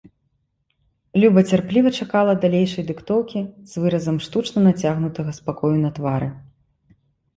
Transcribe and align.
Люба 1.23 1.43
цярпліва 1.51 1.89
чакала 2.05 2.33
далейшай 2.47 2.87
дыктоўкі, 2.89 3.39
з 3.73 3.83
выразам 3.83 4.17
штучна 4.29 4.59
нацягнутага 4.67 5.31
спакою 5.41 5.75
на 5.87 5.97
твары. 5.99 6.29